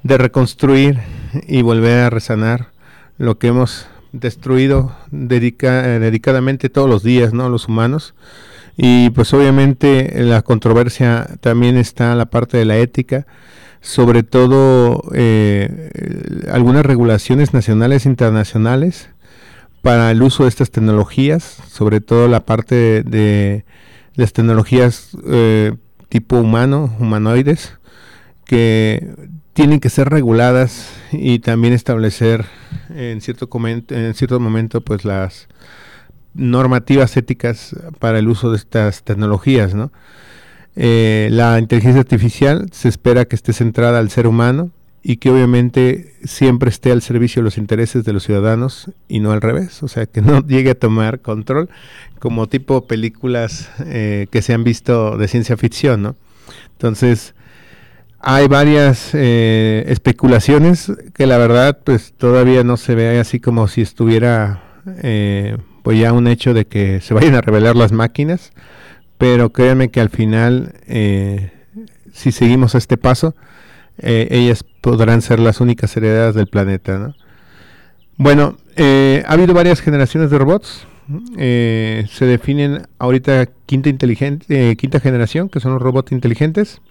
[0.03, 0.99] de reconstruir
[1.47, 2.71] y volver a resanar
[3.17, 7.47] lo que hemos destruido eh, dedicadamente todos los días, ¿no?
[7.47, 8.15] Los humanos.
[8.75, 13.27] Y pues obviamente la controversia también está la parte de la ética
[13.81, 19.09] sobre todo eh, algunas regulaciones nacionales e internacionales
[19.81, 23.65] para el uso de estas tecnologías, sobre todo la parte de,
[24.15, 25.73] las tecnologías eh,
[26.09, 27.77] tipo humano, humanoides,
[28.45, 29.15] que
[29.53, 32.45] tienen que ser reguladas y también establecer
[32.89, 33.49] en cierto,
[33.89, 35.47] en cierto momento pues las
[36.33, 39.91] normativas éticas para el uso de estas tecnologías, ¿no?
[40.75, 46.13] Eh, la inteligencia artificial se espera que esté centrada al ser humano y que obviamente
[46.23, 49.87] siempre esté al servicio de los intereses de los ciudadanos y no al revés, o
[49.87, 51.69] sea, que no llegue a tomar control
[52.19, 56.15] como tipo películas eh, que se han visto de ciencia ficción, ¿no?
[56.73, 57.33] Entonces,
[58.19, 63.81] hay varias eh, especulaciones que la verdad pues todavía no se ve así como si
[63.81, 64.63] estuviera
[65.83, 68.51] pues ya un hecho de que se vayan a revelar las máquinas,
[69.17, 71.51] pero créanme que al final, eh,
[72.13, 73.35] si seguimos este paso,
[73.97, 77.13] eh, ellas podrán ser las únicas heredadas del planeta.
[78.17, 80.87] Bueno, eh, ha habido varias generaciones de robots.
[81.37, 86.81] se definen ahorita quinta, inteligente, quinta generación, que son los robots inteligentes.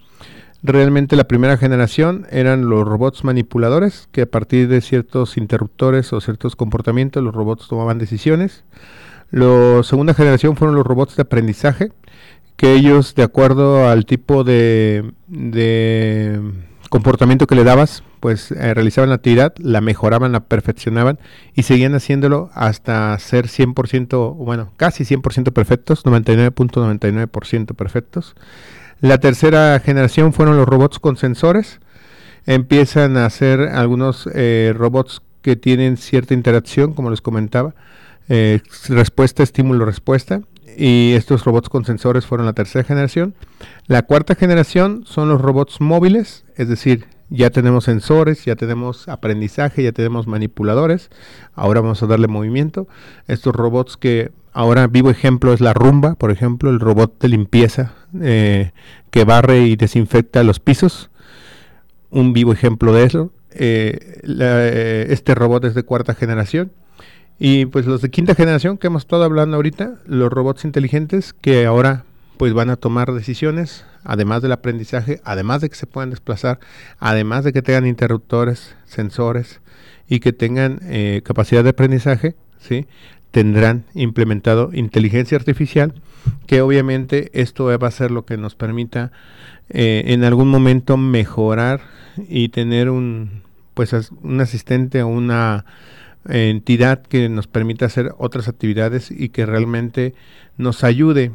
[0.63, 6.21] Realmente la primera generación eran los robots manipuladores, que a partir de ciertos interruptores o
[6.21, 8.63] ciertos comportamientos los robots tomaban decisiones.
[9.33, 11.91] La segunda generación fueron los robots de aprendizaje,
[12.57, 15.13] que ellos, de acuerdo al tipo de,
[16.89, 21.19] comportamiento que le dabas, pues eh, realizaban la actividad, la mejoraban, la perfeccionaban
[21.55, 28.35] y seguían haciéndolo hasta ser 100%, bueno, casi 100% perfectos, 99.99% perfectos.
[29.01, 31.81] La tercera generación fueron los robots con sensores.
[32.47, 37.75] Empiezan a hacer algunos eh, robots que tienen cierta interacción, como les comentaba,
[38.29, 40.43] eh, respuesta, estímulo, respuesta
[40.77, 43.35] y estos robots con sensores fueron la tercera generación.
[43.87, 49.83] La cuarta generación son los robots móviles, es decir, ya tenemos sensores, ya tenemos aprendizaje,
[49.83, 51.11] ya tenemos manipuladores.
[51.55, 52.89] Ahora vamos a darle movimiento.
[53.27, 57.93] Estos robots que ahora vivo ejemplo es la rumba, por ejemplo, el robot de limpieza
[58.21, 58.73] eh,
[59.11, 61.11] que barre y desinfecta los pisos.
[62.11, 63.33] Un vivo ejemplo de eso.
[63.51, 66.73] Eh, eh, este robot es de cuarta generación.
[67.39, 71.67] Y pues los de quinta generación que hemos estado hablando ahorita, los robots inteligentes que
[71.67, 72.05] ahora
[72.37, 76.61] pues van a tomar decisiones, además del aprendizaje, además de que se puedan desplazar,
[76.99, 79.61] además de que tengan interruptores, sensores
[80.09, 82.87] y que tengan eh, capacidad de aprendizaje, ¿sí?
[83.31, 85.95] tendrán implementado inteligencia artificial,
[86.47, 89.13] que obviamente esto va a ser lo que nos permita
[89.69, 91.81] eh, en algún momento mejorar
[92.29, 93.43] y tener un
[93.75, 95.65] pues un asistente o una
[96.29, 100.15] entidad que nos permita hacer otras actividades y que realmente
[100.57, 101.33] nos ayude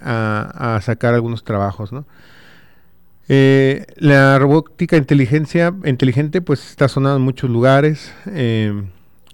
[0.00, 1.90] a, sacar algunos trabajos,
[3.30, 8.12] eh, la robótica inteligencia inteligente pues está sonando en muchos lugares.
[8.26, 8.72] Eh,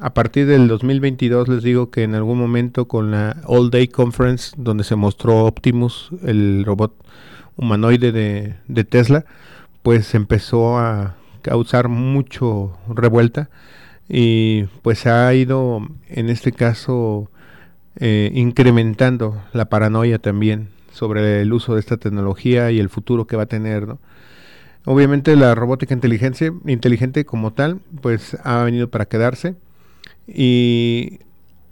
[0.00, 4.52] a partir del 2022 les digo que en algún momento con la All Day Conference
[4.56, 6.92] donde se mostró Optimus, el robot
[7.56, 9.24] humanoide de, Tesla,
[9.82, 13.48] pues empezó a causar mucho revuelta
[14.08, 17.30] y pues ha ido en este caso
[17.96, 23.36] eh, incrementando la paranoia también sobre el uso de esta tecnología y el futuro que
[23.36, 23.86] va a tener,
[24.86, 29.54] Obviamente la robótica inteligencia, inteligente como tal, pues ha venido para quedarse
[30.26, 31.20] y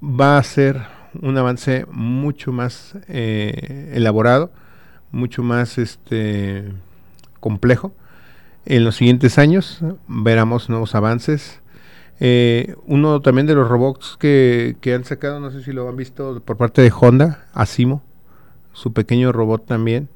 [0.02, 0.80] va a ser
[1.20, 4.50] un avance mucho más eh, elaborado,
[5.10, 6.72] mucho más este
[7.38, 7.94] complejo.
[8.64, 11.60] En los siguientes años veremos nuevos avances.
[12.24, 16.40] Eh, uno también de los robots que, han sacado, no sé si lo han visto
[16.44, 18.04] por parte de Honda, Asimo,
[18.72, 20.08] su pequeño robot también.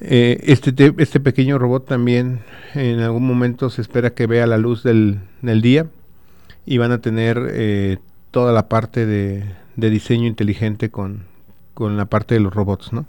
[0.00, 2.40] Eh, este, este pequeño robot también
[2.74, 5.86] en algún momento se espera que vea la luz del, día
[6.66, 7.98] y van a tener eh,
[8.32, 9.44] toda la parte de,
[9.76, 11.26] diseño inteligente con,
[11.74, 13.06] con, la parte de los robots, ¿no?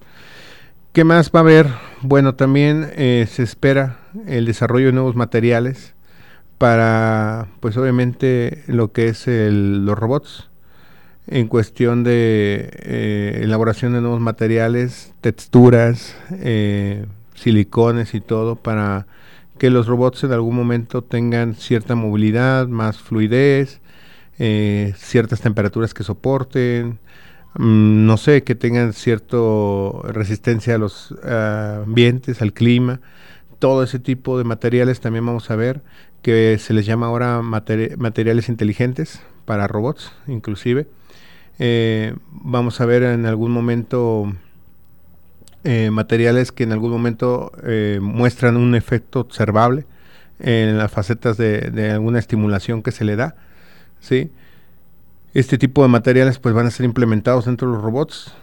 [0.93, 1.67] ¿Qué más va a haber?
[2.03, 3.97] Bueno, también se espera
[4.27, 5.95] el desarrollo de nuevos materiales
[6.61, 10.51] para, pues obviamente, lo que es los robots
[11.25, 19.07] en cuestión de eh, elaboración de nuevos materiales, texturas, eh, silicones y todo para
[19.57, 23.81] que los robots en algún momento tengan cierta movilidad, más fluidez,
[24.37, 26.99] ciertas temperaturas que soporten,
[27.55, 29.37] Mm, no sé, que tengan cierta
[30.03, 33.01] resistencia a los ambientes, al clima,
[33.59, 35.81] todo ese tipo de materiales también vamos a ver
[36.21, 40.87] que se les llama ahora materiales inteligentes para robots, inclusive.
[41.59, 44.33] Eh, vamos a ver en algún momento
[45.63, 49.85] eh, materiales que en algún momento eh, muestran un efecto observable
[50.39, 53.35] en las facetas de, de, alguna estimulación que se le da,
[53.99, 54.31] ¿sí?
[55.33, 58.33] Este tipo de materiales pues van a ser implementados dentro de los robots,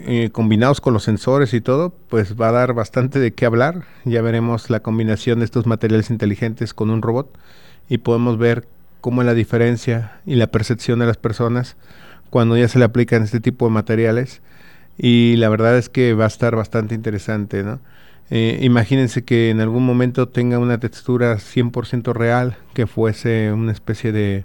[0.00, 3.84] eh, combinados con los sensores y todo, pues va a dar bastante de qué hablar.
[4.06, 7.36] Ya veremos la combinación de estos materiales inteligentes con un robot
[7.90, 8.66] y podemos ver
[9.02, 11.76] cómo es la diferencia y la percepción de las personas
[12.30, 14.40] cuando ya se le aplican este tipo de materiales.
[14.96, 17.78] Y la verdad es que va a estar bastante interesante, ¿no?
[18.30, 24.12] Eh, imagínense que en algún momento tenga una textura 100% real, que fuese una especie
[24.12, 24.44] de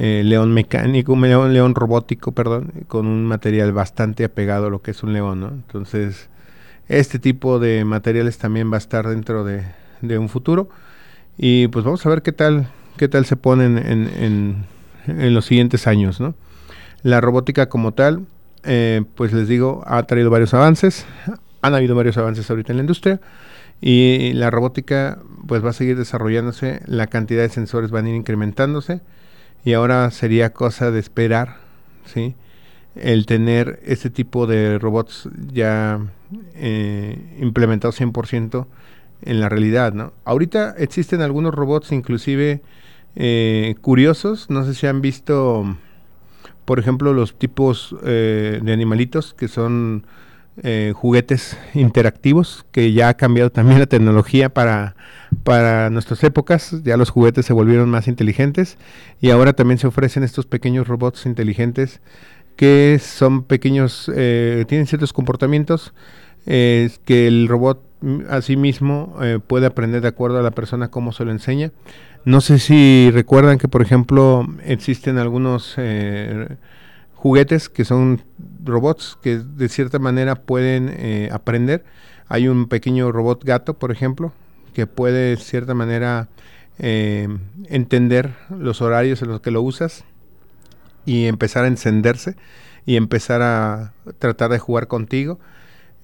[0.00, 4.80] eh, león mecánico, un león, león robótico, perdón, con un material bastante apegado a lo
[4.80, 5.48] que es un león, ¿no?
[5.48, 6.28] Entonces,
[6.86, 9.64] este tipo de materiales también va a estar dentro de,
[10.16, 10.68] un futuro
[11.36, 16.20] y pues vamos a ver qué tal, qué tal se ponen en, los siguientes años,
[16.20, 16.36] ¿no?
[17.02, 18.24] La robótica como tal,
[18.62, 21.06] eh, pues les digo, ha traído varios avances,
[21.60, 23.20] han habido varios avances ahorita en la industria
[23.80, 25.18] y la robótica
[25.48, 29.00] pues va a seguir desarrollándose, la cantidad de sensores van a ir incrementándose
[29.64, 31.56] y ahora sería cosa de esperar,
[32.04, 32.34] ¿sí?
[32.94, 36.00] El tener este tipo de robots ya
[36.54, 38.66] eh, implementados 100%
[39.22, 40.12] en la realidad, ¿no?
[40.24, 42.62] Ahorita existen algunos robots inclusive
[43.16, 45.76] eh, curiosos, no sé si han visto,
[46.64, 50.06] por ejemplo, los tipos eh, de animalitos que son
[50.62, 54.96] eh, juguetes interactivos, que ya ha cambiado también la tecnología para,
[55.44, 58.78] para nuestras épocas, ya los juguetes se volvieron más inteligentes
[59.20, 62.00] y ahora también se ofrecen estos pequeños robots inteligentes
[62.56, 65.92] que son pequeños, eh, tienen ciertos comportamientos
[66.44, 67.82] que el robot
[68.30, 71.72] a sí mismo eh, puede aprender de acuerdo a la persona como se lo enseña.
[72.24, 75.76] No sé si recuerdan que, por ejemplo, existen algunos
[77.18, 78.22] juguetes que son
[78.64, 81.84] robots que de cierta manera pueden eh, aprender.
[82.28, 84.32] Hay un pequeño robot gato, por ejemplo,
[84.72, 86.28] que puede de cierta manera
[86.78, 87.26] eh,
[87.68, 90.04] entender los horarios en los que lo usas
[91.06, 92.36] y empezar a encenderse
[92.86, 95.40] y empezar a tratar de jugar contigo.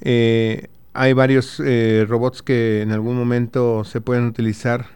[0.00, 1.60] Eh, hay varios
[2.08, 4.86] robots que en algún momento se pueden utilizar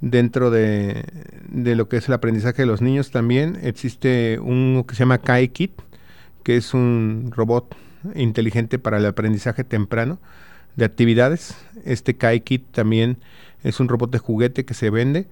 [0.00, 1.04] dentro de,
[1.52, 5.72] lo que es el aprendizaje de los niños también existe un que se llama KaiKit,
[6.42, 7.76] que es un robot
[8.14, 10.18] inteligente para el aprendizaje temprano
[10.76, 11.56] de actividades.
[11.84, 13.18] Este KaiKit también
[13.62, 15.26] es un robot de juguete que se vende.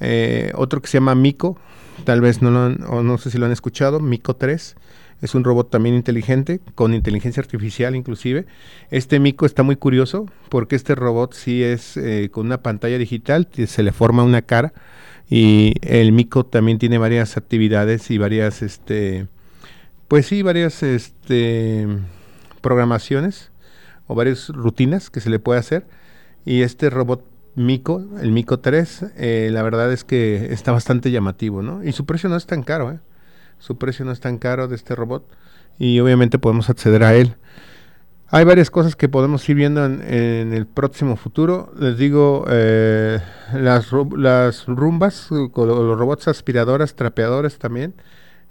[0.00, 1.58] Eh, otro que se llama Mico,
[2.04, 4.76] tal vez no lo han, o no sé si lo han escuchado, Mico 3.
[5.20, 8.46] Es un robot también inteligente, con inteligencia artificial inclusive.
[8.90, 13.48] Este Mico está muy curioso porque este robot sí es eh, con una pantalla digital,
[13.52, 14.72] se le forma una cara
[15.28, 19.26] y el Mico también tiene varias actividades y varias, este,
[20.06, 21.86] pues sí, varias este,
[22.60, 23.50] programaciones
[24.06, 25.86] o varias rutinas que se le puede hacer.
[26.44, 27.24] Y este robot
[27.56, 31.82] Mico, el Mico 3, eh, la verdad es que está bastante llamativo, ¿no?
[31.84, 33.00] Y su precio no es tan caro, ¿eh?
[33.58, 35.24] Su precio no es tan caro de este robot
[35.78, 37.36] y obviamente podemos acceder a él.
[38.30, 41.72] Hay varias cosas que podemos ir viendo en, el próximo futuro.
[41.78, 43.20] Les digo, eh,
[43.54, 47.94] las, rumbas, los robots aspiradoras, trapeadores también,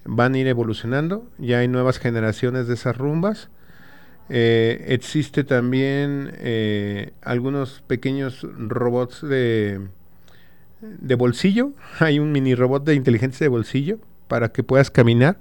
[0.03, 1.29] van a ir evolucionando.
[1.37, 3.49] Ya hay nuevas generaciones de esas rumbas.
[4.29, 9.79] Eh, existe también eh, algunos pequeños robots de,
[10.81, 11.73] de bolsillo.
[11.99, 15.39] Hay un mini robot de inteligencia de bolsillo para que puedas caminar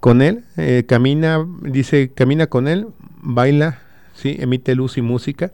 [0.00, 0.44] con él.
[0.56, 2.88] Eh, camina, dice, camina con él,
[3.22, 3.78] baila,
[4.14, 4.36] ¿sí?
[4.38, 5.52] emite luz y música.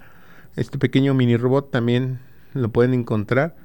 [0.57, 2.19] Este pequeño mini robot también
[2.55, 3.57] lo pueden encontrar.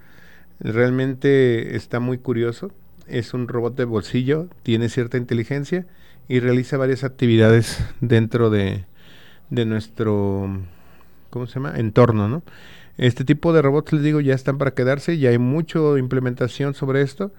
[0.59, 2.71] Realmente está muy curioso.
[3.07, 5.85] Es un robot de bolsillo, tiene cierta inteligencia
[6.27, 8.85] y realiza varias actividades dentro de,
[9.49, 10.49] de nuestro,
[11.29, 11.73] ¿cómo se llama?
[11.77, 12.43] Entorno, ¿no?
[12.97, 17.01] Este tipo de robots, les digo, ya están para quedarse, ya hay mucha implementación sobre
[17.01, 17.33] esto.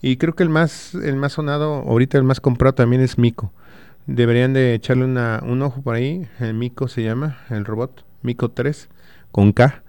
[0.00, 3.52] Y creo que el más, el más sonado, ahorita el más comprado también es Mico.
[4.06, 6.28] Deberían de echarle una, un ojo por ahí.
[6.40, 8.88] El Mico se llama, el robot, Mico 3,
[9.32, 9.82] con K.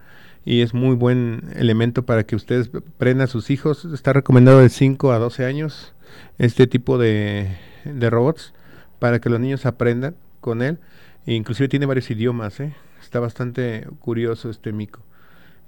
[0.46, 3.86] Y es muy buen elemento para que ustedes prendan a sus hijos.
[3.86, 5.94] Está recomendado de 5 a 12 años
[6.38, 8.54] este tipo de, de robots
[8.98, 10.80] para que los niños aprendan con él.
[11.26, 12.74] E inclusive tiene varios idiomas, ¿eh?
[13.02, 15.02] Está bastante curioso este mico.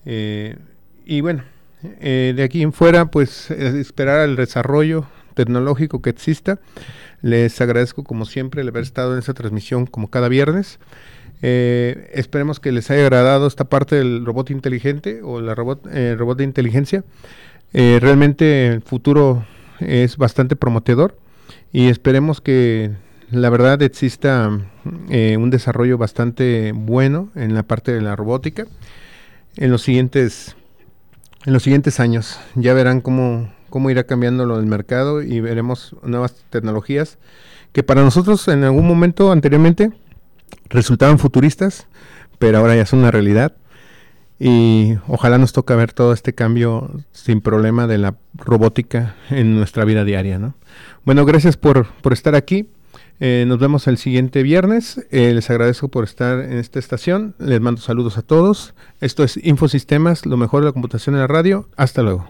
[0.05, 0.57] Eh,
[1.05, 1.43] y bueno,
[1.83, 6.59] eh, de aquí en fuera, pues esperar el desarrollo tecnológico que exista.
[7.21, 10.79] Les agradezco como siempre el haber estado en esta transmisión como cada viernes.
[11.41, 16.43] esperemos que les haya agradado esta parte del robot inteligente o la robot, robot de
[16.43, 17.03] inteligencia.
[17.73, 19.45] realmente el futuro
[19.79, 21.15] es bastante prometedor
[21.71, 22.91] y esperemos que
[23.31, 24.51] la verdad exista
[25.09, 28.67] eh, un desarrollo bastante bueno en la parte de la robótica
[29.55, 30.55] en los siguientes
[31.45, 32.39] en los siguientes años.
[32.55, 37.17] Ya verán cómo, cómo irá cambiando lo del mercado y veremos nuevas tecnologías
[37.71, 39.91] que para nosotros en algún momento anteriormente
[40.69, 41.87] resultaban futuristas
[42.41, 43.53] pero ahora ya son una realidad.
[44.39, 49.85] Y ojalá nos toque ver todo este cambio sin problema de la robótica en nuestra
[49.85, 50.55] vida diaria ¿no?
[51.05, 52.67] bueno gracias por, por estar aquí
[53.23, 55.05] eh, nos vemos el siguiente viernes.
[55.11, 57.35] Eh, les agradezco por estar en esta estación.
[57.37, 58.73] Les mando saludos a todos.
[58.99, 61.69] Esto es Infosistemas, lo mejor de la computación en la radio.
[61.77, 62.27] Hasta luego.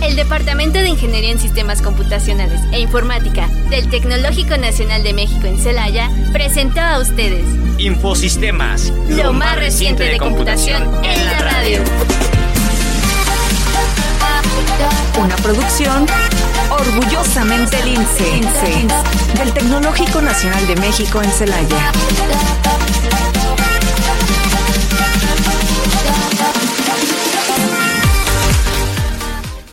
[0.00, 5.58] El Departamento de Ingeniería en Sistemas Computacionales e Informática del Tecnológico Nacional de México en
[5.58, 7.44] Celaya presentó a ustedes
[7.78, 11.80] Infosistemas, lo más reciente de computación en la radio.
[15.20, 16.06] Una producción
[16.70, 18.40] orgullosamente lince
[19.36, 21.92] del Tecnológico Nacional de México en Celaya.